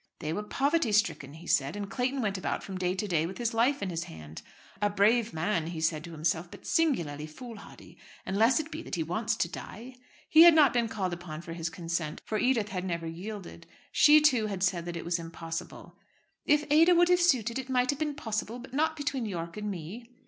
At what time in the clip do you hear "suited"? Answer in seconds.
17.21-17.59